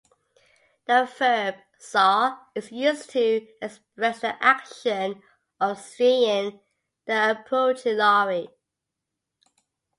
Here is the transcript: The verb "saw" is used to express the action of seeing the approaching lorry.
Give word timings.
The 0.85 1.07
verb 1.19 1.57
"saw" 1.77 2.39
is 2.55 2.71
used 2.71 3.11
to 3.11 3.47
express 3.61 4.21
the 4.21 4.33
action 4.43 5.21
of 5.59 5.77
seeing 5.77 6.59
the 7.05 7.29
approaching 7.39 7.97
lorry. 7.97 8.49